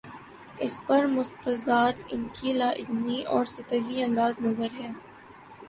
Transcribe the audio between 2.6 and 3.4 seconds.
علمی